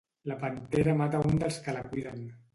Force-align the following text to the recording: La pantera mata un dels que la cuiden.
La 0.29 0.37
pantera 0.43 0.95
mata 1.03 1.21
un 1.33 1.37
dels 1.45 1.61
que 1.69 1.77
la 1.79 1.87
cuiden. 1.93 2.27